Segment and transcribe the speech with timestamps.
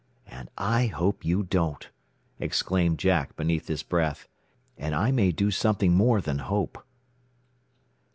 [0.25, 1.87] "And I hope you don't!"
[2.39, 4.27] exclaimed Jack beneath his breath.
[4.75, 6.83] "And I may do something more than hope."